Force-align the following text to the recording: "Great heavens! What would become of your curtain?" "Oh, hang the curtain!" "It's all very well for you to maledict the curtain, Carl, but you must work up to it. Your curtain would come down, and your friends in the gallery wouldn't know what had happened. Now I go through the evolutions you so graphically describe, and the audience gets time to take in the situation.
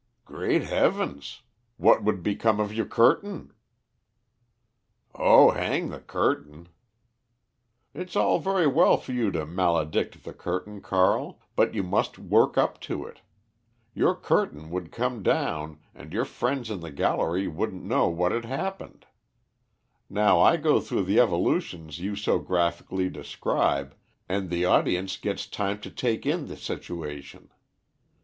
"Great 0.25 0.63
heavens! 0.63 1.43
What 1.77 2.03
would 2.03 2.23
become 2.23 2.59
of 2.59 2.73
your 2.73 2.87
curtain?" 2.87 3.53
"Oh, 5.13 5.51
hang 5.51 5.89
the 5.89 5.99
curtain!" 5.99 6.69
"It's 7.93 8.15
all 8.15 8.39
very 8.39 8.65
well 8.65 8.97
for 8.97 9.11
you 9.11 9.29
to 9.29 9.45
maledict 9.45 10.23
the 10.23 10.33
curtain, 10.33 10.81
Carl, 10.81 11.39
but 11.55 11.75
you 11.75 11.83
must 11.83 12.17
work 12.17 12.57
up 12.57 12.79
to 12.81 13.05
it. 13.05 13.21
Your 13.93 14.15
curtain 14.15 14.71
would 14.71 14.91
come 14.91 15.21
down, 15.21 15.77
and 15.93 16.11
your 16.11 16.25
friends 16.25 16.71
in 16.71 16.79
the 16.79 16.89
gallery 16.89 17.47
wouldn't 17.47 17.83
know 17.83 18.07
what 18.07 18.31
had 18.31 18.45
happened. 18.45 19.05
Now 20.09 20.39
I 20.41 20.57
go 20.57 20.79
through 20.81 21.03
the 21.03 21.19
evolutions 21.19 21.99
you 21.99 22.15
so 22.15 22.39
graphically 22.39 23.11
describe, 23.11 23.93
and 24.27 24.49
the 24.49 24.65
audience 24.65 25.15
gets 25.17 25.45
time 25.45 25.79
to 25.81 25.91
take 25.91 26.25
in 26.25 26.47
the 26.47 26.57
situation. 26.57 27.51